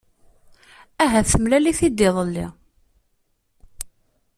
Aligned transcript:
Ahat 1.03 1.27
temlal-it-id 1.31 1.99
iḍelli. 2.07 2.47